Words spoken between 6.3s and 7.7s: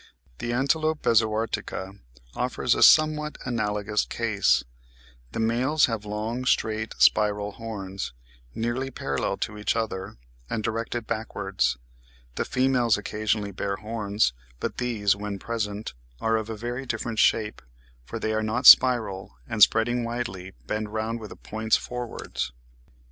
straight spiral